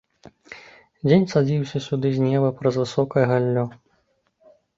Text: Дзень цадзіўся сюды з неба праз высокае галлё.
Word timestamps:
Дзень 1.07 1.27
цадзіўся 1.33 1.77
сюды 1.89 2.07
з 2.15 2.19
неба 2.25 2.49
праз 2.61 2.73
высокае 2.83 3.25
галлё. 3.35 3.65